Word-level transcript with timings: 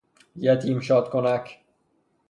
یتیم 0.35 0.79
شاد 0.79 1.09
کنک 1.09 1.59